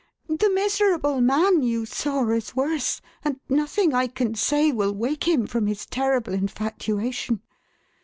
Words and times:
"The 0.27 0.49
miserable 0.49 1.21
man 1.21 1.61
you 1.61 1.85
saw, 1.85 2.27
is 2.29 2.55
worse, 2.55 3.01
and 3.23 3.39
nothing 3.49 3.93
I 3.93 4.07
can 4.07 4.33
say 4.33 4.71
will 4.71 4.93
wake 4.95 5.27
him 5.27 5.45
from 5.45 5.67
his 5.67 5.85
terrible 5.85 6.33
infatuation. 6.33 7.43